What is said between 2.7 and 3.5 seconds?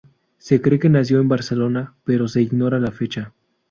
la fecha.